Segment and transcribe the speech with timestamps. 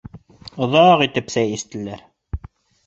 [0.67, 2.05] Оҙаҡ итеп сәй эстеләр.